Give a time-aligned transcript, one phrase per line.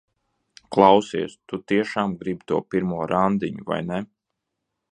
[0.75, 4.01] Klausies, tu tiešām gribi to pirmo randiņu, vai ne?